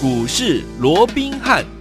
[0.00, 1.77] 股市罗宾汉。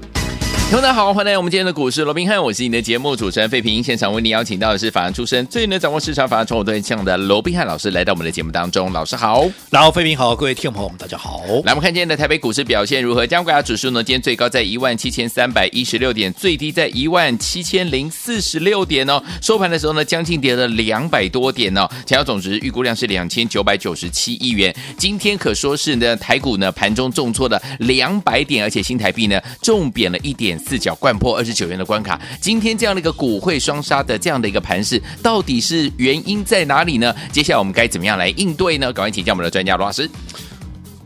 [0.68, 3.82] 听众大家好，欢迎来到我们今天的股市罗宾汉，我是你的节目主持人费平。
[3.82, 8.92] 现场为你邀请到的是法案出身、最能掌握市场法案传统对象的罗宾汉老师，来到我们的节目当中。
[8.92, 11.42] 老师好，然后费平好，各位听众朋友们大家好。
[11.64, 13.26] 来，我们看今天的台北股市表现如何？
[13.26, 14.04] 加权指数呢？
[14.04, 19.24] 今天最高在一万七千三百一十六点，最低在一万七千零四十六点哦。
[19.42, 21.88] 收盘的时候呢，将近跌了两百多点哦。
[22.06, 24.76] 成交总值预估量是两千九百九十七亿元。
[24.98, 31.38] 今天可说是呢，台股呢盘中重挫了两百点，而且新台币呢重贬了一点四角，灌破。
[31.38, 37.14] 二十九元的关卡，今天这样的一个股会双杀的这样的一个盘势，到底是原因在哪里呢？
[37.32, 38.92] 接下来我们该怎么样来应对呢？
[38.92, 40.10] 赶快请教我们的专家罗老师。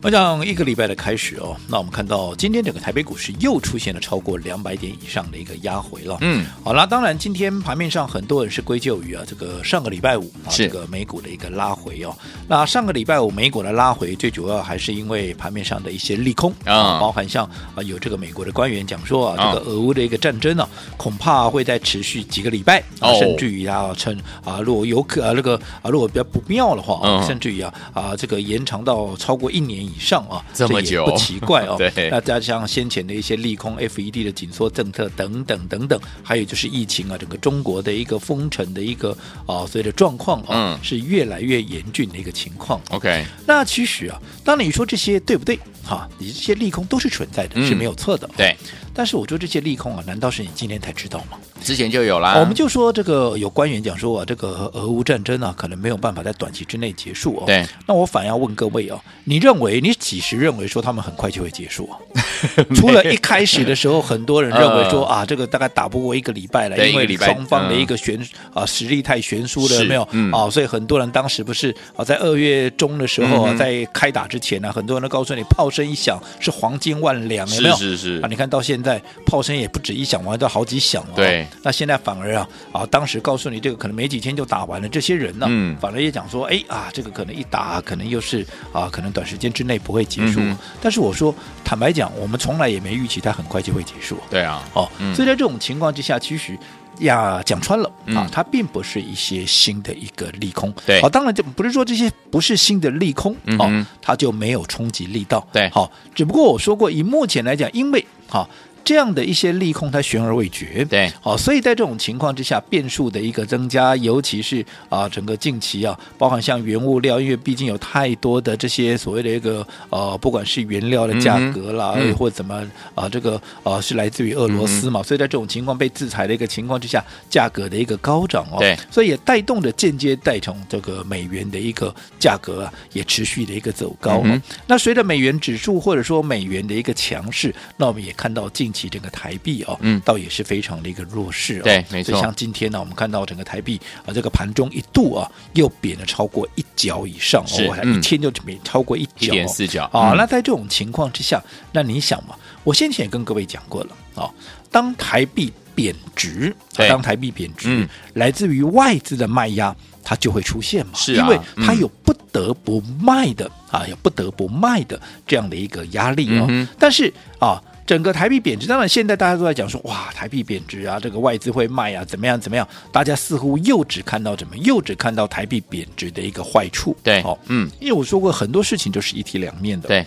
[0.04, 6.18] 我想一个礼拜的开始哦，那我们看到今天整个台北股市又出现了超过两百点以上的一个压回了。
[6.22, 12.16] 嗯，好了，当然今天盘面上很多人是归咎于啊这个上个礼拜五啊这个美股的一个拉回哦。
[12.48, 22.84] 那上个礼拜五美股的拉回，最主要还是因为盘面上的一些利空啊，包含像啊有这个美国的官员讲说啊，这个俄乌的一个战争呢，恐怕会再持续几个礼拜，
[23.20, 29.91] 甚至于啊趁啊如果有可啊这个啊如果比较不妙的话，甚至于啊啊这个延长到超过一年。
[29.91, 31.76] 以上啊，这么久这不奇怪哦。
[31.80, 39.12] 对，那加上先前的一些利空，FED 的紧缩政策等等等等，还有就是疫情啊，整个中国的一个封城的一个
[39.46, 42.80] 啊，所谓的状况啊，嗯、是越来越严峻的一个情况。
[42.90, 45.60] OK，那其实啊，当你说这些对不对？
[45.84, 48.30] 哈，你这些利空都是存在的，嗯、是没有错的。
[48.38, 48.56] 对。
[48.94, 51.38] 但是我说这些利空啊，难道是你今天才知道吗？
[51.64, 52.38] 之前就有啦。
[52.40, 57.44] 我们就说这个有官员讲说啊，这个俄乌战争啊，可能没有办法在短期之内结束哦。
[57.46, 57.66] 对。
[57.86, 61.98] 那我反要问各位哦，你认为你几时认为说他们很快就会结束啊？
[62.76, 68.20] 除了一开始的时候，很多人认为说啊，这个大概打不过一个礼拜了，因为双方的一个悬
[68.54, 70.02] 啊实力太悬殊了，没有？
[70.32, 77.76] 啊，所以很多人当时不是啊，在二月中的时候啊，在开打之前呢，很多人都告诉你炮声一响是黄金万两，有没有？
[77.76, 78.20] 是是是。
[78.22, 81.16] 啊，你看到现在炮声也不止一响，完都好几响了。
[81.16, 81.48] 对。
[81.64, 90.42] 那现在反而啊啊，当时告诉你这个可能没几天就打完了，这些人呢，嗯反而也讲说，哎啊，这个可能一打可能又是啊，可能短时间之内不会结束。
[90.82, 91.34] 但是我说
[91.64, 94.18] 坦白讲，我们从来也没预期它很快就会结束。
[94.30, 94.64] 对啊。
[94.74, 96.58] 哦，所以在这种情况之下，其实
[97.00, 100.74] 呀讲穿了啊，它并不是一些新的一个利空。
[100.86, 101.02] 对。
[101.02, 105.46] 好，当然就不是说这些不是新的利空哦，它就没有冲击力道。
[105.52, 105.70] 对。
[105.70, 108.48] 好，只不过我说过，以目前来讲，因为哈。
[108.84, 110.86] 这样的一些利空，它悬而未决。
[110.86, 134.22] 对，好，所以在这种情况之下，变数的一个增加，尤其是啊，整个近期啊，包含像原物料，因为毕竟有太多的这些所谓的一个呃，不管是原料的价格啦，嗯、或者怎么啊，这个呃，是来自于俄罗斯嘛，嗯、所以在这种情况被制裁的一个情况之下，价格的一个高涨哦，对，所以也带动着间接带动这个美元的一个价格啊，也持续的一个走高。
[134.24, 138.71] 嗯、那随着美元指数或者说美元的一个强势，那我们也看到近。
[138.72, 141.64] 起整个台币哦，嗯，倒也是非常的一个弱势哦。
[141.64, 142.20] 对，没错。
[142.20, 150.14] 像今天呢，我们看到整个台币啊，这个盘中一度啊，又贬了超过一角以上哦，一天就贬超过一角，四角啊。
[150.16, 154.30] 那在这种情况之下，那你想嘛，我先前也跟各位讲过了啊，
[154.70, 166.68] 当台币贬值，当台币贬值，来自于外资的卖压，它就会出现嘛，是啊因为它有不得不卖的啊，有不得不卖的这样的一个压力哦。
[166.80, 167.62] 但是啊。
[167.92, 172.66] 整个台币贬值，当然现在大家都在讲说，哇，台币贬值啊，这个外资会卖啊，怎么样怎么样？
[172.90, 176.96] 大家似乎又只看到怎么，又只看到台币贬值的一个坏处。
[177.04, 179.90] 对，哦，嗯，因为我说过很多事情都是一体两面的。
[179.90, 180.06] 对，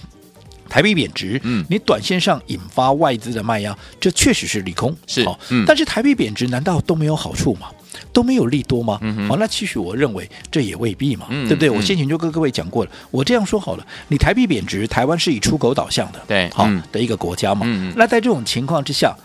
[0.67, 4.97] 台币贬值，嗯，你短线上引发外资的卖压，这确实是利空。
[5.07, 7.69] 是，哦，嗯，但是台币贬值难道都没有好处吗？
[8.13, 8.99] 都没有利多吗？
[9.03, 11.69] 嗯哼，哦，那其实我认为这也未必嘛，嗯、对不对？
[11.69, 17.67] 嗯、我先前就跟各位讲过了，我这样说好了，你台币贬值，台湾是以出口导向的，对，好、嗯、的一个国家嘛。
[17.97, 19.17] 那在这种情况之下。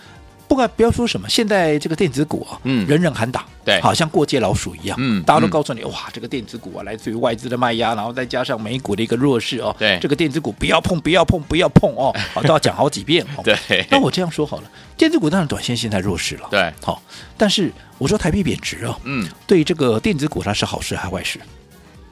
[0.49, 13.85] 不管不要说什么，现在这个电子股啊，嗯，人人喊打，对，好像过街老鼠一样，嗯，大家都告诉你，哇，这个电子股啊，来自于外资的卖压，然后再加上美股的一个弱势哦，对，这个电子股不要碰，不要碰，不要碰哦， 好，都要讲好几遍，对。
[13.91, 14.63] 那我这样说好了，
[14.97, 16.99] 电子股当然短线现在弱势了，对，好，
[17.37, 21.39] 但是我说台币贬值啊，嗯，对这个电子股它是好事还是坏事？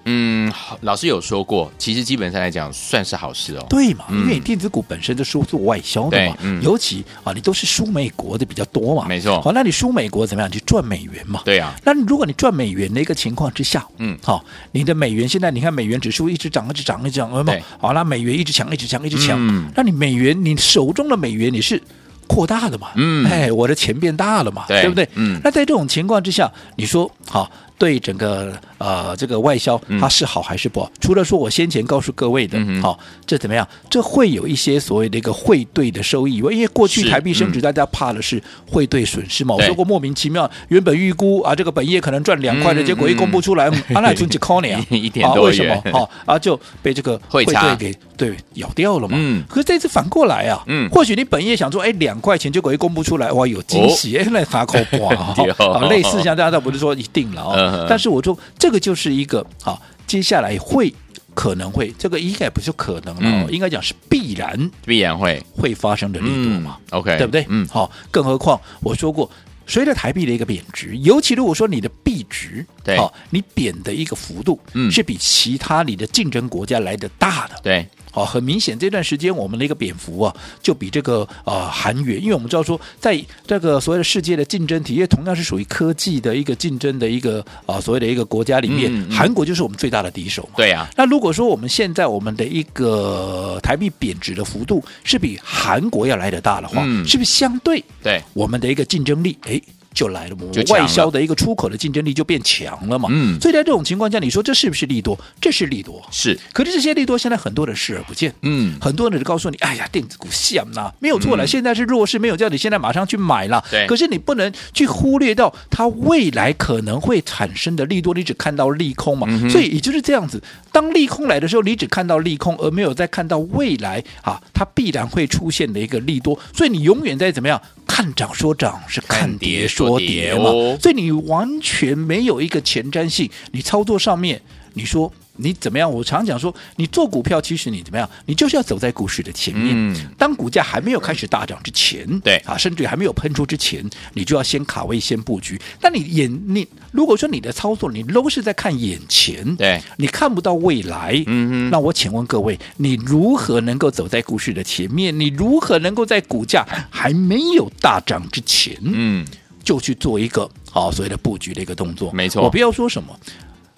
[0.09, 0.49] 嗯，
[0.81, 3.65] 老师有说过，其实基本上来讲算是好事哦。
[3.69, 9.05] 对嘛，因为你电子股本身都是做外销的嘛，尤其啊，你都是输美国的比较多嘛。
[9.05, 9.41] 没错。
[9.41, 10.49] 好，那你输美国怎么样？
[10.49, 11.41] 去赚美元嘛。
[11.43, 11.75] 对啊。
[11.83, 17.61] 那如果你赚美元的一个情况之下，嗯，好，你的美元现在你看美元指数一直涨，一直涨，一直涨，有没有？
[17.77, 19.37] 好，那美元一直强，一直强，一直强。
[19.37, 19.69] 嗯。
[19.75, 21.81] 那你美元，你手中的美元你是
[22.27, 22.91] 扩大了嘛？
[22.95, 23.25] 嗯。
[23.29, 24.63] 哎，我的钱变大了嘛？
[24.69, 25.05] 对不对？
[25.15, 25.37] 嗯。
[25.43, 27.51] 那在这种情况之下，你说好。
[27.77, 30.91] 对整个呃这个外销它是好还是不好？
[30.99, 33.67] 除了说我先前告诉各位的，好，这怎么样？
[33.89, 39.55] 这会有一些所谓的一个汇兑的收益，因为过去台币升值，大家怕的是汇兑损失嘛。
[39.55, 44.67] 我说过莫名其妙，原本预估啊这个本业可能赚两块的，结果一公布出来，阿那存几块呢？
[44.89, 45.91] 一点多元，为什么？
[45.91, 49.15] 好啊，就被这个汇兑给对咬掉了嘛。
[49.19, 60.93] 嗯，可是这次反过来啊，嗯，或许你本业想说，哎，两块钱，结果一公布出来，哇，有惊喜，哎，那啥口瓜啊， 类似像大家不是说一定了啊，但是我说这个就是一个啊，接下来会。
[61.37, 67.45] 可能会，这个应该不是可能了，嗯、应该讲是必然，必然会会发生的力度嘛、嗯、？OK，对不对？
[67.47, 69.29] 嗯，好，更何况我说过，
[69.67, 77.87] 随着台币的一个贬值，尤其如果说你的币值，对，好，你贬的一个幅度，嗯，是比其他你的竞争国家来的大的，对。
[78.17, 90.55] 哦，很明显，这段时间我们的一个贬幅啊，就比这个啊韩元，因为我们知道说，在这个所谓的世界的竞争体，因为同样是属于科技的一个竞争的一个啊所谓的一个国家里面，嗯嗯、韩国就是我们最大的敌手嘛。
[90.57, 90.89] 对呀、啊。
[90.97, 99.37] 那如果说我们现在我们的一个台币贬值的幅度是比韩国要来得大的话，嗯、是不是相对对我们的一个竞争力？
[99.43, 99.61] 哎。
[99.97, 103.09] 就来了嘛，外销的一个出口的竞争力就变强了嘛。
[103.11, 105.17] 嗯，所以在这种情况下，你说这是不是利多？
[105.41, 106.37] 这是利多，是。
[106.53, 108.31] 可是这些利多现在很多人视而不见。
[108.43, 113.63] 嗯，很多人就告诉你，哎呀，电子股香呐，没有错了，现在是弱势，没有叫你现在马上去买了。
[113.71, 113.87] 对。
[113.87, 119.27] 可是你不能去忽略到它未来可能会产生的利多，你只看到利空嘛。
[119.49, 120.39] 所以也就是这样子，
[120.71, 126.39] 当利空来的时候，你只看到利空，而没有再看到未来啊，它必然会出现的一个利多。
[126.53, 127.59] 所以你永远在怎么样？
[127.87, 130.51] 看涨说涨，是看跌说跌嘛，
[130.81, 133.29] 所以你完全没有一个前瞻性。
[133.51, 134.41] 你操作上面，
[134.73, 135.91] 你说你怎么样？
[135.91, 138.09] 我常讲说，你做股票，其实你怎么样？
[138.25, 139.71] 你就是要走在股市的前面。
[139.75, 145.59] 嗯、当股价还没有开始大涨之前，对啊，甚至还没有喷出之前，你就要先卡位、先布局。
[145.79, 151.23] 但你眼你如果说你的操作，你都是在看眼前，对，你看不到未来。
[151.27, 155.17] 嗯哼，那我请问各位，你如何能够走在股市的前面？
[155.19, 159.23] 你如何能够在股价还没有大涨之前，嗯，
[159.67, 162.09] 就去做一个好所谓的布局的一个动作？
[162.13, 163.13] 没错，我不要说什么。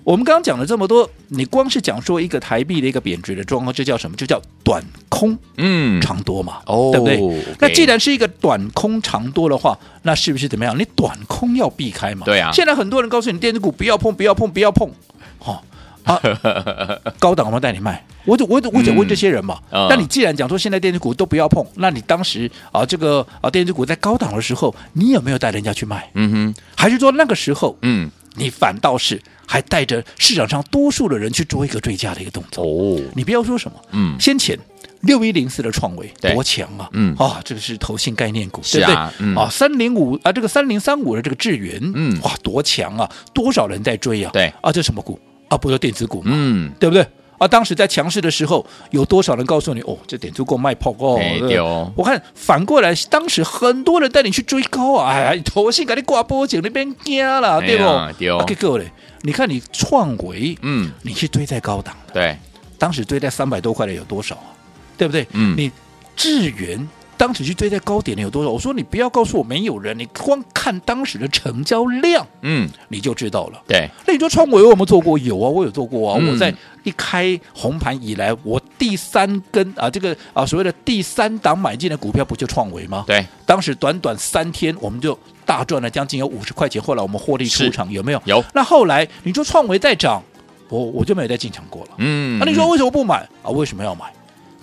[0.04, 4.16] 我们刚刚讲了这么多，你光是讲说一个台币的一个贬值的状况，这叫什么？
[4.16, 7.56] 就叫短空，嗯，长多嘛，哦，对不对？Okay.
[7.60, 10.78] 那既然是一个短空长多的话，那是不是怎么样？
[10.78, 12.24] 你短空要避开嘛？
[12.24, 12.52] 对啊。
[12.54, 14.88] 现在很多人告诉你，电子股不要碰，不要碰，不要碰，
[15.40, 15.60] 哦
[16.04, 16.20] 啊，
[17.20, 18.06] 高档我们带你卖。
[18.26, 26.10] 我我我我想问这些人嘛，那、嗯、你既然讲说现在电子股都不要碰，那你当时啊这个啊电子股在高档的时候，你有没有带人家去卖？
[26.14, 29.22] 嗯哼，还是说那个时候，嗯，你反倒是？
[29.52, 32.64] 还带着市场上多数的人去做一个追加的一个动作。
[32.64, 34.56] 哦，你不要说什么，嗯，先前
[35.02, 37.16] 六一零四的创维多强啊，嗯。
[37.18, 39.36] 啊，这个是投信概念股，对不对？
[39.36, 44.30] 啊，三零五啊，这个三零三五的这个智源，嗯，哇，多强啊，多少人在追啊？
[44.32, 44.54] 对。
[44.62, 45.20] 啊，这什么股
[45.50, 45.58] 啊？
[45.58, 46.32] 不是电子股嘛？
[46.34, 47.06] 嗯，对不对？
[47.38, 51.20] 啊，当时在强势的时候，有多少人告诉你哦，这点足够卖破哦？
[51.40, 51.92] 对哦。
[51.96, 57.84] 我看反过来，当时很多人带你去追高啊，哎呀，头先给你挂波景那边惊了，对不？
[58.18, 58.44] 对哦。
[58.48, 58.92] 结果嘞。
[59.22, 62.38] 你看，你创维，嗯，你去追在高档，对，
[62.78, 64.56] 当时追在三百多块的有多少啊？
[64.98, 65.28] 对不对？
[65.34, 65.70] 嗯，你
[66.16, 66.88] 智原
[67.20, 68.50] 当时去追在高点的有多少？
[68.50, 73.62] 我说你不要告诉我没有人，你光看当时的成交量，嗯，你就知道了。
[73.68, 75.20] 对，那你说创维我有没有做过？
[75.20, 76.18] 有啊，我有做过啊。
[76.22, 83.04] 嗯、我在一开红盘以来，我第三根啊，这个啊所谓的第三档买进的股票不就创维吗？
[83.06, 85.20] 对，当时短短三天我们就。
[85.50, 88.22] 大赚了将近有五十块钱，后来我们获利出场，有没有？
[88.26, 88.46] 有。
[88.54, 90.22] 那后来你说创维在涨，
[90.70, 91.90] 我我就没有再进场过了。
[91.98, 92.38] 嗯。
[92.38, 93.50] 那你说为什么不买啊？
[93.50, 94.14] 为什么要买？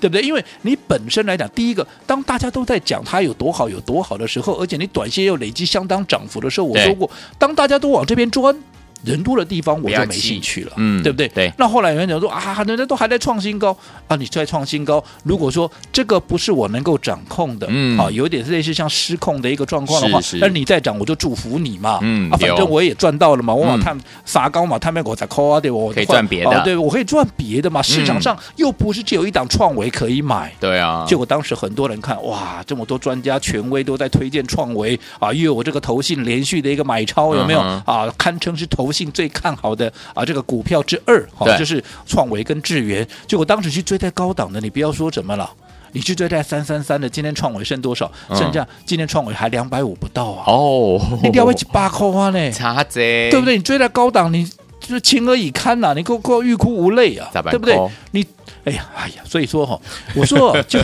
[0.01, 0.23] 对不对？
[0.23, 8.57] 因为你本身来讲，第一个，当大家都在讲它有多好、有多好的时候，而且你短线又累积相当涨幅的时候，我说过，当大家都往这边钻。
[9.05, 11.29] 人多的地方我就没兴趣了，嗯，对不对？
[11.29, 11.53] 对。
[11.59, 13.77] 那后来有人讲说啊，人家都还在创新高
[14.09, 15.03] 啊，你在创新高。
[15.23, 27.83] 如果说这个不是我能够掌控的，嗯，啊，有点类似像失控的一个状况的话，那你再涨，我就祝福你嘛，嗯，啊，反正我也赚到了嘛，我往他撒高嘛，他们给我再扣啊，对我可以赚别的，对我可以赚别的嘛。
[27.83, 31.05] 市场上又不是只有一档创维可以买，对啊。
[31.07, 38.13] 结果当时很多人看哇，这么多专家权威都在推荐创维啊，因为我这个投信连续的一个买超，有没有啊？
[38.19, 38.87] 堪称是投。
[39.05, 43.07] 最看好的啊，这个股票之二，哈，就是创维跟智源。
[43.27, 45.51] 就我当时去追在高档的，你不要说什么了，
[45.93, 48.11] 你去追在三三三的，今天创维剩多少？
[48.31, 50.45] 剩下今天创维还两百五不到啊！
[50.47, 52.51] 哦，你掉回去八块花呢？
[52.53, 53.57] 差这，对不对？
[53.57, 54.45] 你追在高档，你
[54.81, 55.93] 就是情何以堪呐？
[55.95, 57.29] 你够够欲哭无泪啊？
[57.51, 57.77] 对不对？
[58.13, 58.25] 你
[58.67, 59.81] 哎呀，哎呀，所以说哈，
[60.15, 60.81] 我说就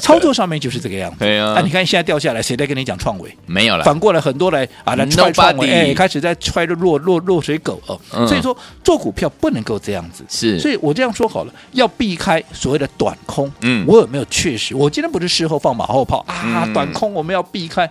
[0.00, 1.18] 操作上面就是这个样子。
[1.26, 3.36] 对啊，啊，你看现在掉下来，谁在跟你讲创维？
[3.44, 3.82] 没有了。
[3.82, 8.00] 反过来很多来啊来踹创维，哎，开始在踹着落落落水狗哦。
[8.14, 10.24] 嗯、所以说做股票不能够这样子。
[10.28, 13.50] 是，所以我这样说好了，要避开所谓的短空。
[13.62, 14.76] 嗯，我有没有确实？
[14.76, 17.90] 我今天不是事后放马后炮啊，嗯、短空我们要避开。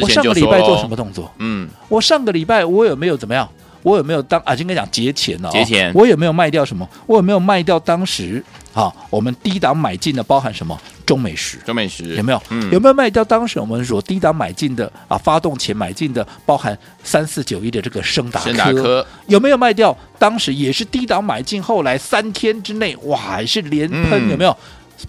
[0.00, 1.30] 我上个礼拜做什么动作？
[1.38, 3.48] 嗯，我上个礼拜我有没有怎么样？
[3.82, 4.54] 我有没有当啊？
[4.54, 5.50] 今天讲节前哦？
[5.50, 6.88] 节前，我有没有卖掉什么？
[7.06, 8.92] 我有没有卖掉当时啊？
[9.10, 10.78] 我们低档买进的包含什么？
[11.04, 12.42] 中美食，中美食有没有？
[12.50, 15.18] 嗯，有没有卖掉当时我们所低档买进的啊？
[15.18, 19.96] 发动前买进的包含三四九一的这个升达科，升达科有没有卖掉？
[20.18, 24.56] 当时也是低档买进，后来三天之内哇，还是连喷，嗯、有没有？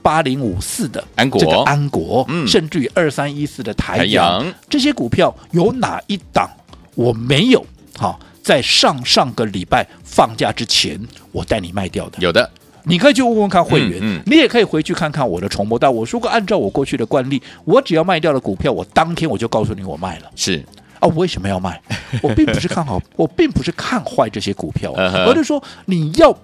[0.01, 6.49] 八零五四的安国，这个安国，嗯，甚至于二三一四的台阳，阳这些股票有哪一档
[6.95, 7.63] 我没有？
[7.97, 8.19] 好。
[8.43, 10.99] 在上上个礼拜放假之前，
[11.31, 12.47] 我带你卖掉的，有的，
[12.83, 15.91] 你可以去问问看会员，嗯嗯、你也可以回去看看我的重播但。
[15.91, 20.29] 我说过，按照我过去的惯例，我只要卖掉了股票，我当天我就告诉你我卖了。
[20.35, 20.61] 是
[20.99, 21.81] 啊，我为什么要卖？
[22.21, 26.37] 我并不是看好，我并不是看坏这些股票，而是说你要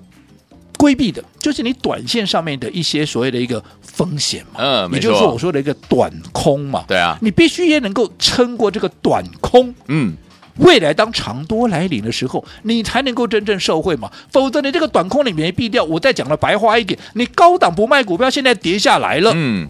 [0.78, 4.62] 规避的，就是你短线上面的一些所谓的一个风险嘛。
[4.62, 6.86] 嗯，也就是说我说的一个短空嘛。
[6.88, 9.76] 对啊，你必须也能够撑过这个短空。
[9.90, 10.16] 嗯。
[10.60, 14.12] 未来当长多来临的时候，你才能够真正受惠嘛。
[14.32, 19.68] 否则你这个短空你没避掉，我再讲了白话一点，你高档不卖股票，现在跌下来了，嗯，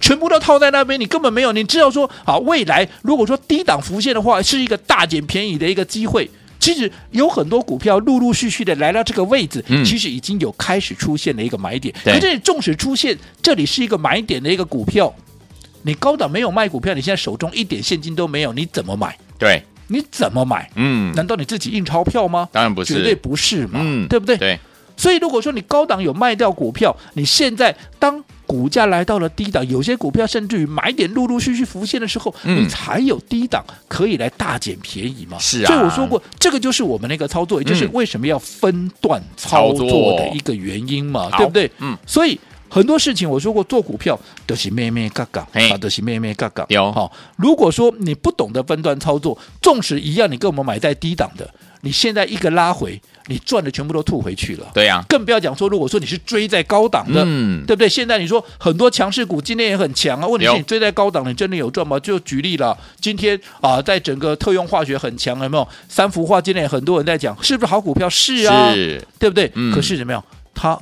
[0.00, 1.52] 全部都套在那边，你根本没有。
[1.52, 6.28] 你知道说，好，未来如果说低档浮现的话，是一个大捡便宜的一个机会。
[6.58, 11.92] 其实有很多股票陆陆续续的来到这个位置，嗯，其实已经有开始出现了一个买点。
[12.04, 15.12] 可是你纵使出现这里是一个买点的一个股票，
[15.82, 19.16] 你高档没有卖股票，你现在手中一点现金都没有，你怎么买？
[19.38, 19.62] 对。
[19.92, 20.70] 你怎么买？
[20.74, 22.48] 嗯，难道你自己印钞票吗？
[22.50, 24.36] 当然不是，绝对不是嘛，嗯，对不对？
[24.38, 24.58] 对。
[24.96, 35.38] 所以如果说你高档有卖掉股票，你现在当股价来到了低档，有些股票甚至于买点陆陆续续浮现的时候，嗯，你才有低档可以来大捡便宜嘛。
[35.38, 35.66] 是啊。
[35.66, 41.70] 所以我说过，这个就是我们那个操作，也就是为什么要分段操作的一个原因嘛，对不对？
[41.80, 41.96] 嗯。
[42.06, 42.38] 所以。
[42.72, 46.64] 很多事情我说过，做股票都是咩咩嘎嘎，啊，都是咩咩嘎嘎。
[46.70, 51.46] 有哈，如果说你不懂得分段操作，纵使一样，你跟我们买在低档的，
[51.82, 54.66] 你现在一个拉回，你赚的全部都吐回去了。
[54.72, 57.86] 对呀、啊，更不要讲说，如果说你是追在高档的，嗯，对不对？
[57.86, 62.00] 现在你说很多强势股今天也很强啊，问题是你追在高档，你真的有赚吗？
[62.00, 65.68] 就举例了，今天啊，在整个特用化学很强，有没有？
[65.90, 68.08] 三幅化今天也很多人在讲，是不是好股票？
[68.08, 69.52] 是啊，是对不对？
[69.56, 70.24] 嗯、可是怎么样？
[70.54, 70.80] 它。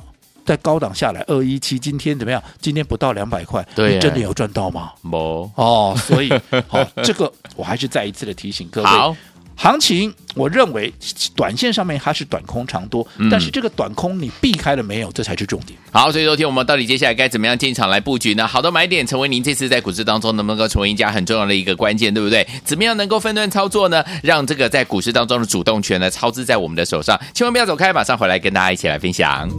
[0.51, 2.43] 在高档下来二一七，今天怎么样？
[2.59, 4.91] 今天不到两百块，对，你真的有赚到吗？
[5.01, 6.29] 没哦，所以
[6.67, 8.89] 好，这个我还是再一次的提醒各位，
[9.55, 10.93] 行情我认为
[11.35, 15.09] 短线上面它是短空长多，嗯，但是这个短空你避开了没有？
[15.13, 15.79] 这才是重点。
[15.89, 18.45] 好，所以昨天我们到底接下来该怎么样进场来布局呢？
[18.45, 22.45] 好的买点成为您这次在股市当中能不能够成为赢家很重要的一个关键，对不对？
[22.65, 24.03] 怎么样能够分段操作呢？
[24.21, 29.49] 让这个在股市当中的主动权呢操之在我们的手上，千万不要走开，马上回来跟大家一起来分享。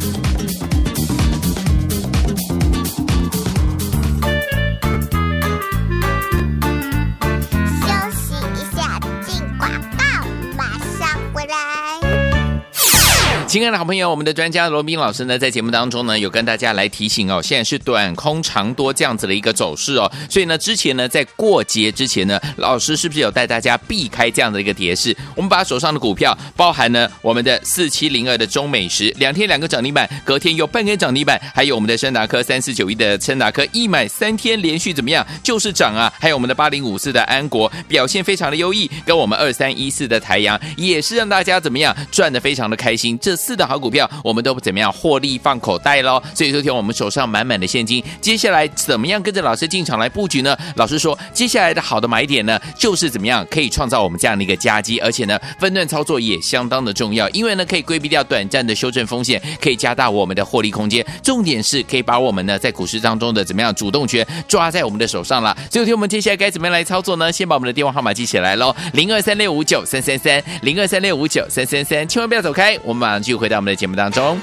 [13.52, 25.14] 亲爱的好朋友，我们的专家罗宾老师呢，在节目当中呢，有跟大家来提醒哦，现在是短空长多这样子的一个走势哦，所以呢，之前呢，在过节之前呢，老师是不是有带大家避开这样的一个跌势？
[25.36, 35.26] 我们把手上的股票，包含呢我们的四七零二的中美食，两天两个涨停板，隔天有半根涨停板，还有我们的深达科三四九一的深达科，一买三天连续怎么样？
[35.42, 36.10] 就是涨啊！
[36.18, 43.18] 还有我们的八零五四的安国表现非常的优异，跟我们二三一四的台阳也是让大家怎么样赚的非常的开心。
[43.18, 46.22] 这四的好股票，我们都不怎么样获利放口袋喽？
[46.32, 50.56] 所以昨天我们手上满满的现金，接下来怎么样跟着老师进场来布局呢？
[50.76, 61.04] 老师说，接下来的好的买点呢，就是怎么样可以创造我们这样的一个佳绩，而且呢，分段操作也相当的重要，因为呢，可以规避掉短暂的修正风险，可以加大我们的获利空间。
[61.20, 65.52] 重点是可以把我们呢在股市当中的怎么样主动权抓在我们的手上了。
[65.68, 67.32] 所以昨天我们接下来该怎么样来操作呢？
[67.32, 74.38] 先把我们的电话号码记起来喽，零二三六五九三三三，零二三六五九三三三，千万不要走开，我们马上就续回到我们的节目当中。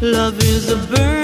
[0.00, 1.15] Love is a bird.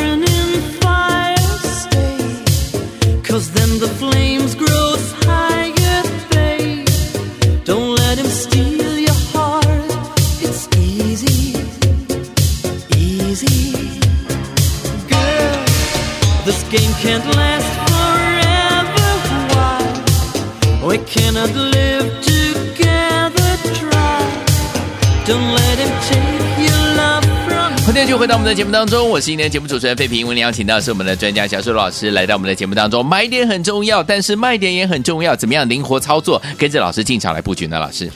[28.53, 30.29] 的节目当中，我是今天的节目主持人费平。
[30.29, 33.05] 为您邀请到的是我们的专家小树老师来到我们的节目当中。
[33.05, 37.79] 买点很重要，但是卖点也很重要，怎么样灵活操作，跟着老师进场来布局呢？
[37.81, 38.11] 老师？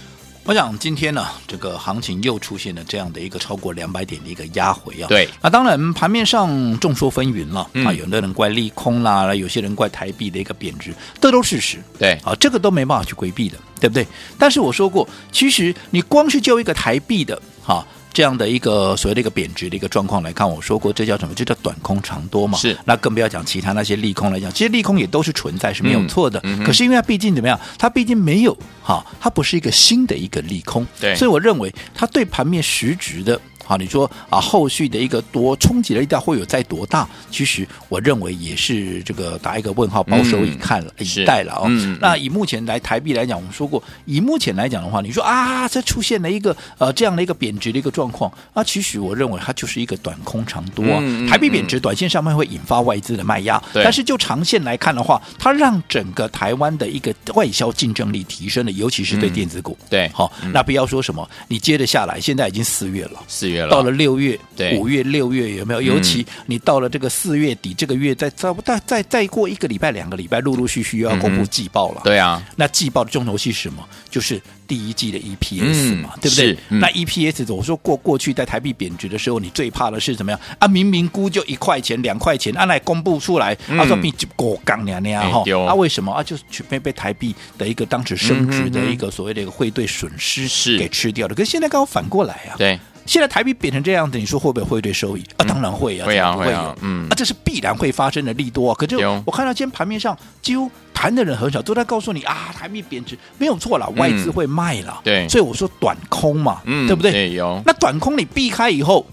[0.44, 5.08] 我想今天呢，这个行情又出现了这样的一个超过两百点的一个压回啊。
[5.08, 11.78] 对，那当然盘面上众说纷纭了、嗯、啊，有的人怪利空啦，有些人怪台币的一个贬值，这都是事实。
[11.98, 14.06] 对，啊，这个都没办法去规避的，对不对？
[14.38, 17.86] 但是我说过，其实你光是就一个台币的，哈、啊。
[18.16, 21.34] 这样的一个所谓的一个贬值的一个状况来看，我说过这叫什么？
[21.34, 22.56] 这叫短空长多嘛。
[22.56, 22.74] 是。
[22.86, 26.40] 那更不要讲其他那些利空来讲，其实利空也都是存在，是没有错的。
[26.44, 27.60] 嗯嗯、可是因为它毕竟怎么样？
[27.76, 30.86] 它毕竟没有哈，它不是一个新的一个利空。
[30.98, 31.14] 对。
[31.14, 33.38] 所以我认为它对盘面实质的。
[33.66, 37.06] 好，你说啊，后续的一个多冲击的力道会有在多大？
[37.30, 41.64] 其实我认为也是这个打一个问号，保守以看了、嗯、以待了哦。
[41.66, 51.00] 嗯、那以目前来台币来讲，我们说过，以目前来讲的话，你说啊，这出现了一个呃这样的一个贬值的一个状况，啊其实我认为它就是一个短空长多啊。
[51.02, 59.76] 嗯、台币贬值，短线上面会引发外资的卖压，但是就长线来看的话，它让整个台湾的一个外销竞争力提升了，尤其是对电子股。
[59.82, 64.38] 嗯、对，好，那不要说什么，你接着下来，现在已经四月了，四月了，到了六月。
[64.56, 65.82] 对五月、六月有没有？
[65.82, 72.00] 尤其你到了这个四月底，这个月再再再再再过一个礼拜、两个礼拜，陆陆续续又要公布季报了。
[72.02, 73.86] 对啊，那季报的重头戏是什么？
[74.08, 76.56] 就是第一季的 EPS 嘛，对不对？
[76.68, 80.66] 那 EPS，我说过过去在台币贬值的时候，你最怕的是怎么样啊？
[80.66, 86.22] 明明估就一块钱、两块钱，按，来公布出来，啊说比过刚那样哈，啊为什么啊？
[86.22, 91.34] 就是全被被台币的一个当时升值的一个所谓的一个汇兑损失是给吃掉了。
[91.34, 92.80] 可是现在刚好反过来啊，对。
[93.06, 95.46] 现在台币贬成这样子，你说会不会汇兑收益啊？
[95.46, 98.76] 当然会啊，会啊，会啊，嗯，啊，这是必然会发生的利多啊。
[98.76, 107.32] 可是我看到今天盘面上几乎谈的人很少，都在告诉你啊，台币贬值没有错了，外资会卖了，对，所以我说短空嘛，对不对？
[107.34, 107.62] 有。
[107.64, 109.06] 那短空你避开以后，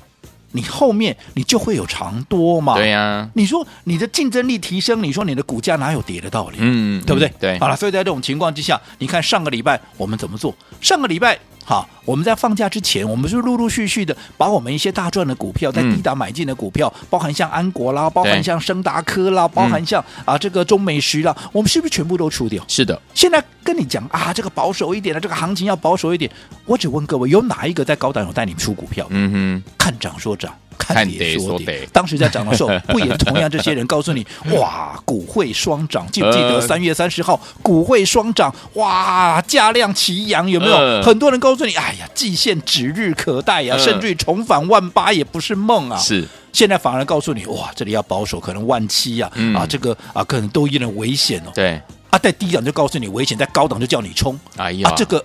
[0.51, 2.75] 你后面你就会有长多嘛？
[2.75, 3.29] 对呀。
[3.33, 6.57] 你说你的竞争力提升，你说你的股价哪有跌的道理？
[6.59, 7.31] 嗯，对不对？
[7.39, 7.59] 对。
[7.59, 10.55] 好了，所以在这种情况之下，你看上个礼拜我们怎么做？
[10.81, 11.37] 上个礼拜。
[11.65, 22.63] 好，我们在放假之前，我们是陆陆续续的把我们一些大赚的股票，在低档买进的股票，嗯、包含像安国啦，包含像升达科啦，包含像啊这个中美石啦，我们是不是全部都出掉？
[22.67, 22.99] 是的。
[23.13, 26.29] 现在跟你讲啊，这个保守一点的，这个行情要保守一点。
[26.65, 29.07] 我只问各位，有哪一个在高档有带你们出股票？
[29.09, 30.53] 嗯哼，看涨说涨。
[30.77, 41.01] 看跌说跌，当时在涨的时候， 不也是同样这些人告诉你，哇，股汇双涨，记不记得三月三十号股汇双涨，哇，价量齐扬，有没有？
[41.01, 45.97] 很多人告诉你，哎呀，季线指日可待呀，甚至于重返万八也不是梦啊。
[45.97, 51.51] 是，现在反而告诉你，哇，这里要保守，可能万七呀，啊，这个啊，可能都有点危险哦。
[51.53, 54.39] 对，啊，在低档就告诉你危险，在高档就叫你冲。
[54.57, 55.23] 哎呀，这个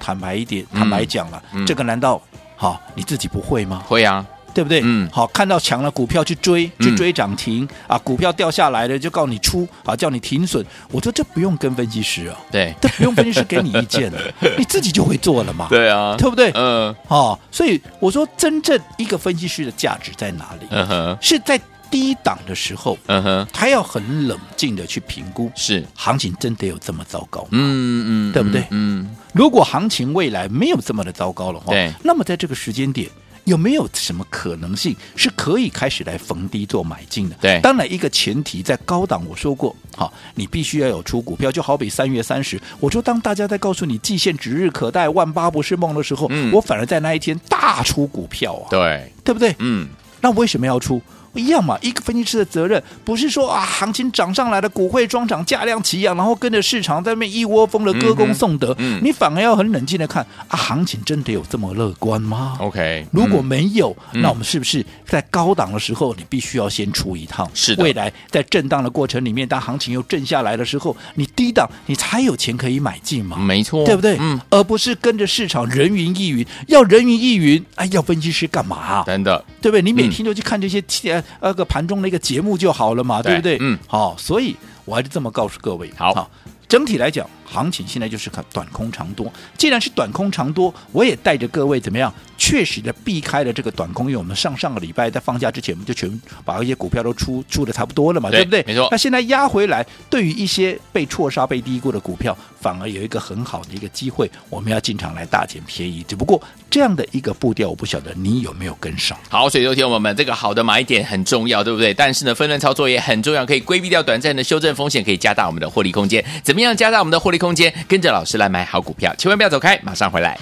[0.00, 2.20] 坦白一点，坦白讲了，这个难道
[2.56, 3.82] 好你自己不会吗？
[3.86, 4.24] 会啊。
[4.54, 4.80] 对不对？
[4.84, 10.64] 嗯，好，看到强了股票去追，去追涨停、嗯、啊，股票掉下来了就告你出啊，叫你停损。
[10.90, 14.18] 我说这不用跟分析师啊，对，这不用分析师给你意见了，
[14.58, 15.66] 你自己就会做了嘛。
[15.68, 16.50] 对啊，对不对？
[16.54, 20.66] 嗯，哦，所以我说真正一个分析师的价值在哪里？
[20.70, 27.48] 嗯哼，是在低档的时候，嗯哼，他要很冷静的去评估，是行情真的有这么糟糕吗？
[27.52, 28.64] 嗯嗯，对不对？
[28.70, 33.08] 嗯，如果行情未来没有这么的糟糕的话，对，那么在这个时间点。
[33.48, 37.36] 有没有什么可能性是可以开始来逢低做买进的？
[37.40, 49.56] 对，当然一个前提在高档，我说过，好，你必须要有出股票，就好比三月三十，我说当大家在告诉你季线指日可待，万八不是梦的时候，嗯，我反而在那一天大出股票啊，对，对不对？
[49.58, 49.88] 嗯，
[50.20, 51.00] 那为什么要出？
[51.38, 58.74] 一样嘛，一个分析师的责任不是说啊，行情涨上来了，股汇双涨，价量齐扬，然后跟着市场在那边一窝蜂的歌功颂德。
[58.78, 67.48] 嗯，你反而要很冷静的看啊，行情真的有这么乐观吗？OK，如果没有，那我们是不是在高档的时候，你必须要先出一趟？
[67.54, 67.84] 是的。
[67.84, 73.36] 未来在震荡的过程里面，当行情又震下来的时候，你低档你才有钱可以买进嘛？
[73.36, 74.16] 没错，对不对？
[74.20, 78.76] 嗯，而不是跟着市场人云亦云，要人云亦云，哎，要分析师干嘛？
[78.76, 79.82] 啊真的，对不对？
[79.82, 82.08] 你每天都去看这些呃那个盘中的。
[82.08, 83.58] 一个节目就好了嘛，对，对不对？
[83.60, 85.92] 嗯，好，所以我还是这么告诉各位。
[85.94, 86.30] 好，好，
[86.66, 89.32] 整体来讲，行情现在就是看短空长多。
[89.56, 98.64] 既然是短空长多，我也带着各位怎么样确实的避开了这个短空，因为我们上上个礼拜在放假之前，我们就全把一些股票都出出的差不多了嘛，对，对不对？
[98.66, 98.88] 没错。
[98.90, 106.04] 那现在压回来，对于一些被错杀、被低估的股票，反而有一个很好的一个机会，我们要进场来大捡便宜。
[106.06, 109.16] 只不过这样的一个步调，我不晓得你有没有跟上。
[109.28, 111.94] 好，所以昨天我们这个好的买点很重要，对不对？
[111.94, 116.24] 但是呢，分段操作也很重要，可以规避掉短暂的修正风险，可以加大我们的获利空间。
[116.42, 117.72] 怎么样加大我们的获利空间？
[117.88, 120.38] 跟着老师来买好股票，千万不要走开，马上回来。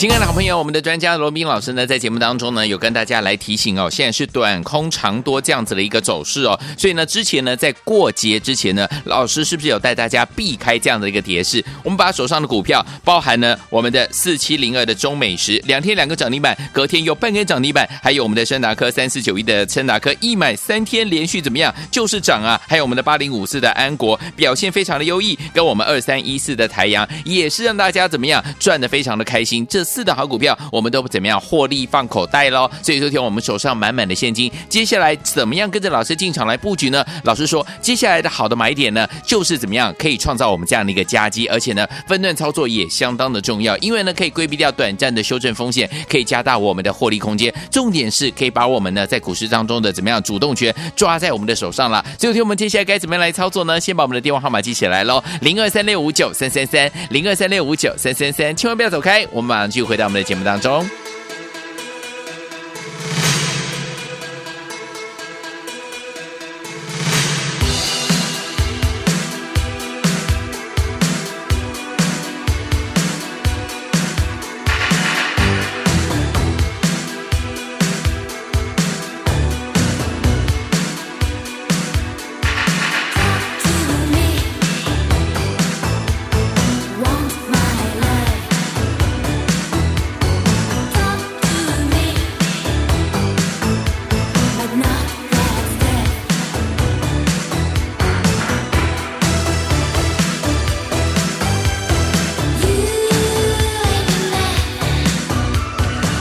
[0.00, 11.62] 亲爱的好朋友，我们的专家罗宾老师呢，在节目当中呢，有跟大家来提醒哦，现在是短空长多这样子的一个走势哦，所以呢，之前呢，在过节之前呢，老师是不是有带大家避开这样的一个跌势？
[11.84, 21.74] 我们把手上的股票，包含呢我们的四七零二的中美食，两天两个涨停板，隔天有半根涨停板，还有我们的深达科三四九一的深达科一买三天连续怎么样？
[21.90, 22.58] 就是涨啊！
[22.66, 29.66] 还有我们的八零五四的安国表现非常的优异，跟我们二三一四的台阳也是让大家怎么样赚的非常的开心。
[29.66, 32.70] 这四的好股票，我们都不怎么样获利放口袋喽？
[32.80, 37.04] 所以昨天我们手上满满的现金，接下来怎么样跟着老师进场来布局呢？
[37.24, 47.52] 老师说，接下来的好的买点呢，就是怎么样可以创造我们这样的一个佳绩，而且呢，分段操作也相当的重要，因为呢，可以规避掉短暂的修正风险，可以加大我们的获利空间。
[47.68, 52.00] 重点是可以把我们呢在股市当中的怎么样主动权抓在我们的手上了。
[52.16, 53.80] 所以昨天我们接下来该怎么样来操作呢？
[53.80, 60.30] 先把我们的电话号码记起来喽，零二三六五九三三三，零二三六五九三三三，千万不要走开，我们马上就回到我们的。
[60.30, 61.09] 节目当中。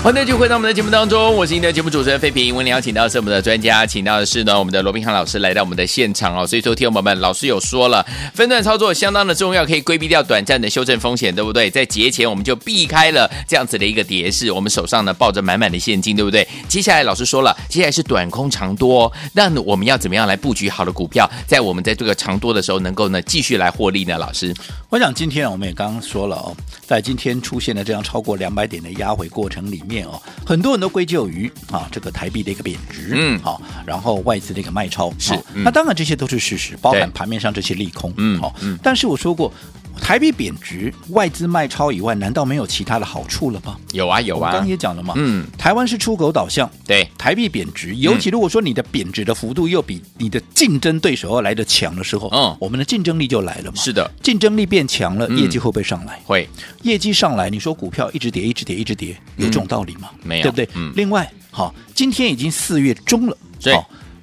[0.10, 2.56] 欢迎继续回到我们的节目当中，我是您的节目主持人费平。
[2.56, 6.48] 为您邀请到是我们的专家，请到的是呢我们的罗宾汉老师来到我们的现场哦。
[6.48, 11.70] 所以说，听友们，老师有说了，分段操作相当的重要，可以规避掉短暂的修正风险，对不对？
[11.70, 16.48] 在节前我们就避开了这样子的一个跌势，我们手上呢抱着满满的现金，对不对？
[16.68, 24.18] 接下来老师说了，接下来是短空长多，那我们要怎么样来布局好的股票，在我们在这个长多的时候，能够呢继续来获利呢？
[24.18, 24.56] 老师，
[24.90, 29.99] 我想今天我们也刚刚说了哦，在今天出现了这样超过两百点的压回过程里面。
[30.06, 39.52] 哦，很多人都归咎于啊这个台币的一个贬值，嗯，好，然后外资的一个卖超是，那当然这些都是事实，包含盘面上这些利空，嗯，好，嗯，但是我说过，
[40.00, 43.78] 台币贬值、外资卖超以外，难道没有其他的好处了吗？
[43.92, 56.20] 有啊，有啊，刚刚也讲了嘛，嗯，台湾是出口导向，对，台币贬值，尤其如果说你的贬值的幅度又比你的竞争对手要来的强的时候，嗯，我们的竞争力就来了嘛，是的，竞争力变强了，业绩会不会上来？
[56.26, 56.50] 会，
[56.82, 60.10] 业绩上来，你说股票一直跌，一直跌，一直跌，有这种道理吗？
[60.24, 60.70] 没有，对不对？
[60.76, 63.78] 嗯，另外，好，今天已经四月中了，对。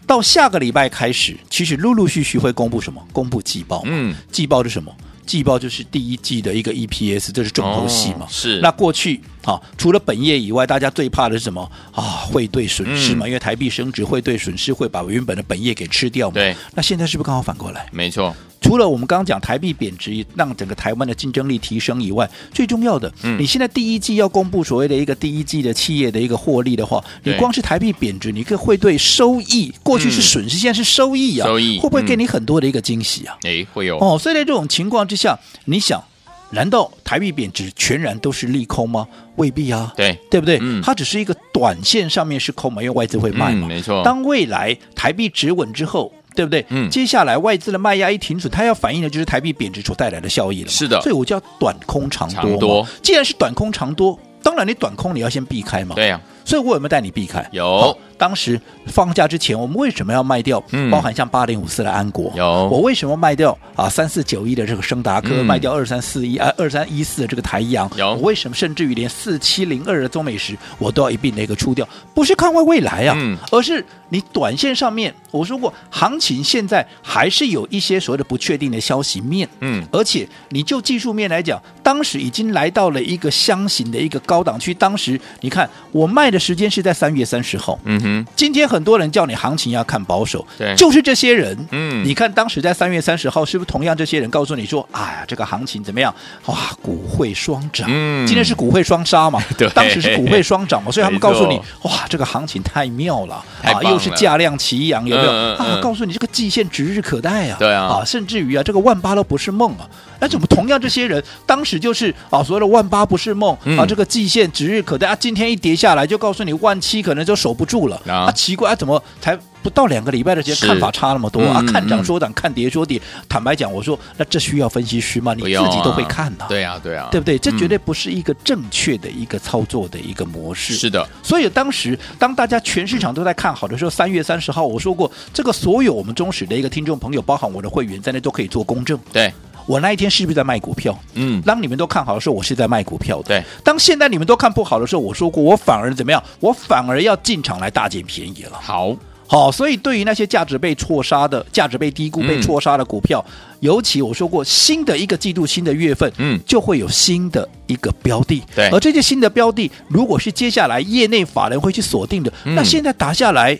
[0.07, 3.05] 到下个礼拜开始，其实陆陆续续会公布什么？
[3.12, 3.83] 公布季报。
[3.87, 4.95] 嗯，季报是什么？
[5.27, 8.21] 季报就是第一季的一个 EPS，这是重头戏嘛。
[8.21, 8.61] 哦、是。
[8.61, 12.03] 那过去啊，除了本业以外，大家最怕的是什么啊？
[12.27, 16.35] 汇兑损失嘛，嗯、因为台币升值，汇兑损失会把原本的本业给吃掉嘛。
[16.35, 16.55] 对。
[16.75, 17.89] 那现在是不是刚好反过来？
[17.93, 18.35] 没错。
[18.61, 33.37] 除了我们刚刚讲台币贬值让整个台湾的竞争力提升以外，最重要的，嗯，你现在第一季要公布所谓的一个第一季的企业的一个获利的话，你光是台币贬值，你可会对收益过去是损失，嗯、现在是收益啊，收益会不会给你很多的一个惊喜啊？
[33.45, 34.19] 哎、嗯，会有哦。
[34.19, 36.03] 所以在这种情况之下，你想，
[36.51, 39.07] 难道台币贬值全然都是利空吗？
[39.37, 40.59] 未必啊，对对不对？
[40.61, 44.03] 嗯，它只是一个短线上面是空嘛，因为外资会卖嘛，嗯、没错。
[44.03, 46.13] 当未来台币止稳之后。
[46.37, 46.63] 对不对？
[46.69, 50.69] 嗯，接下来外资的卖压一停止，它要反映的就是台币贬值所带来的效益了。
[50.69, 52.41] 是的，所以我叫短空长多。
[52.43, 55.95] 长多，既然是短空长多，当然你短空你要先避开嘛。
[55.95, 57.49] 对呀、啊，所以我有没有带你避开？
[57.53, 57.97] 有。
[58.18, 60.62] 当时放假之前，我们为什么要卖掉？
[60.72, 63.88] 嗯包含像八零五四的安国，有我为什么卖掉啊？
[63.88, 71.87] 三四九一的这个升达科，嗯、卖掉二三四一啊，二三一四的这个台阳，有我为什么甚至于连四七零二的中美食，我都要一并的一个出掉？
[72.14, 88.06] 不是看坏未来啊，嗯、而是你短线上面，我说过，行情现在还是有一些所谓的不确定的消息面，嗯，而且你就技术面来讲，当时已经来到了一个箱型的一个高档区，当时你看我卖的时间是在三月三十号，嗯。
[88.07, 91.57] 哼，今天很多人叫你行情要看保守，对就是这些人。
[91.71, 96.14] 嗯你看当时在三月三十号，是不是同样这些人告诉你说，哎呀，这个行情怎么样？
[96.47, 97.87] 哇，股会双涨。
[97.90, 99.42] 嗯今天是股会双杀嘛？
[99.59, 105.79] 对当时是股会双涨嘛，所以他们告诉你，哇，这个行情太妙了啊，又是价量齐扬，有没有啊？
[105.83, 107.57] 告诉你这个季线指日可待啊。
[107.59, 109.88] 对啊啊，甚至于啊，这个万八都不是梦啊。
[110.20, 121.66] 那怎么同样这些人当时就是啊，所谓的万八不是梦嗯啊，这个季线指日可待啊，今天一跌下来就告诉你万七可能就守不住了啊啊，奇怪啊，怎么才不到两个礼拜的时间看法差那么多啊嗯？
[121.66, 123.00] 看嗯涨说涨，看跌说跌。
[123.29, 125.35] 坦白讲，我说那这需要分析师吗？
[125.35, 127.37] 你自己都会看的，对啊，对啊，对不对？
[127.38, 130.74] 这绝嗯对不是一个正确的一个操作的一个模式。
[130.74, 138.96] 是的，所以当时当大家全市场都在看好的时候，三月三十号我说过，这个所有我们忠实的一个听众朋友，包含我的会员在内，都可以做公证。
[139.12, 139.33] 对，
[139.66, 140.96] 我那一天是不是在卖股票？
[141.14, 143.29] 嗯，当你们都看好的时候，我是在卖股票的。
[143.29, 146.22] 对，当现在你们都看不好的时候，我说过，我反而怎么样？
[146.40, 148.59] 我反而要进场来大捡便宜了。
[148.62, 153.24] 好，好，所以对于那些价值被错杀的、价值被低估、嗯被错杀的股票，
[153.59, 158.42] 尤其我说过，新的一个季度、新的月份，嗯就会有新的一个标的。
[158.55, 163.59] 对而这些新的标的，如果是接下来业内法人会去锁定的，嗯那现在打下来。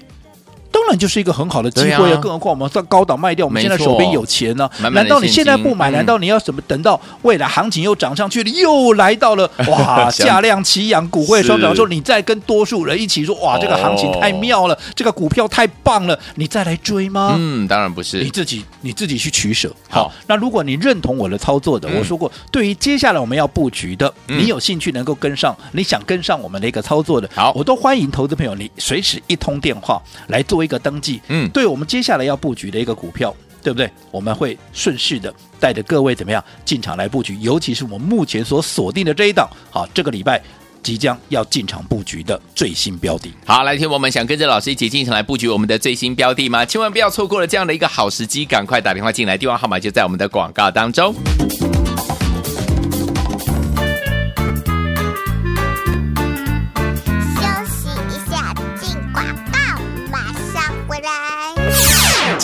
[0.70, 5.90] 当然就是一个很好的机会啊更何况我们在高档卖掉，我们现在手边有钱呢、难道你现在不买？
[5.90, 6.61] 难道你要什么？
[6.66, 17.35] 等到未来行情又涨上去了，又来到了哇 价量齐扬、股会双涨的时候，你再跟多数人一起说哇，这个行情太哦妙了，这个股票太棒了，你再来追吗？
[17.38, 19.72] 嗯，当然不是你，自己你自己去取舍。
[19.88, 31.20] 好那如果你认同我的操作的，嗯我说过，对于接下来我们要布局的，嗯你有兴趣能够跟上，你想跟上我们的一个操作的，好我都欢迎投资朋友你随时一通电话来做一个登记。
[31.28, 33.34] 嗯对我们接下来要布局的一个股票。
[33.62, 33.90] 对不对？
[34.12, 40.40] 我们会顺势的带着各位怎么样进场来布局，尤其是我们目前所锁定的这一档，好，这个礼拜
[40.84, 43.28] 即将要进场布局的最新标的。
[43.44, 46.64] 好，来听我们想跟着老师一起进场来布局我们的最新标的吗？
[46.64, 51.12] 千万不要错过了这样的一个好时机，赶快打电话进来，电话号码就在我们的广告当中。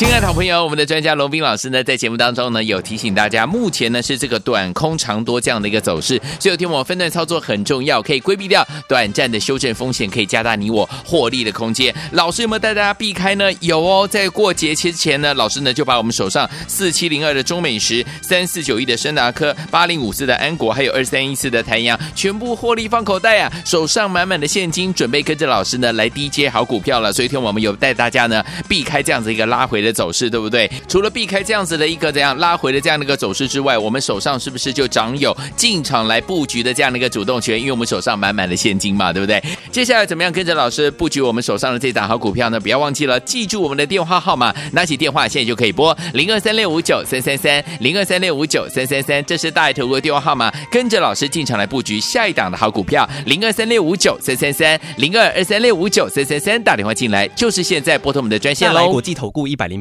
[0.05, 11.95] 亲爱的好朋友，我们的专家龙斌老师呢，在节目当中呢，有提醒大家，目前呢是这个短空长多这样的一个走势，所以有听我分段操作很重要，可以规避掉短暂的修正风险，可以加大你我获利的空间。
[12.11, 13.49] 老师有没有带大家避开呢？
[13.61, 27.12] 有哦，在过节之前呢，老师呢就把我们手上四七零二的中美食、三四九一的深达科、八零五四的安国，还有二三一四的台阳，全部获利放口袋啊，手上满满的现金，准备跟着老师呢来低接好股票了。
[27.12, 30.71] 所以，听我们有带大家呢避开这样子一个拉回的走势，对不对？
[30.89, 37.59] 除了避开这样子的一个这样拉回的这样的一个走势之外，我们手上是不是就掌有进场来布局的这样的一个主动权？
[37.59, 39.43] 因为我们手上满满的现金嘛，对不对？
[39.71, 42.59] 接下来怎么样跟着老师布局我们手上的这档好股票呢？
[42.59, 59.03] 不要忘记了，记住我们的电话号码，拿起电话现在就可以拨零二三六五九三三三零二三六五九三三三，这是大爱投顾的电话号码，跟着老师进场来布局下一档的好股票零二三六五九三三三零二二三六五九三三三，打电话进来就是现在拨通我们的专线喽国。
[59.03, 59.81] 际投顾一百零